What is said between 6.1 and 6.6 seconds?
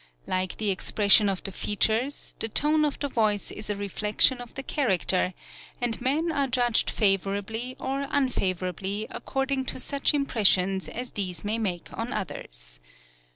are